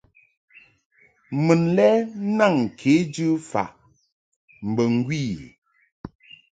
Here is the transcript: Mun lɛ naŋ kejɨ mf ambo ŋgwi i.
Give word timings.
Mun 1.43 1.61
lɛ 1.77 1.87
naŋ 2.37 2.55
kejɨ 2.79 3.27
mf 3.41 3.51
ambo 3.61 4.83
ŋgwi 4.95 5.19
i. 5.39 5.47